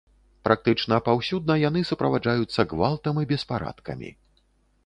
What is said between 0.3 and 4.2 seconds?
Практычна паўсюдна яны суправаджаюцца гвалтам і беспарадкамі.